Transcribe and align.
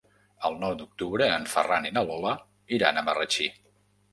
El 0.47 0.55
nou 0.61 0.71
d'octubre 0.79 1.27
en 1.35 1.45
Ferran 1.53 1.87
i 1.91 1.91
na 1.99 2.05
Lola 2.09 2.33
iran 2.79 2.99
a 2.99 3.05
Marratxí. 3.11 3.51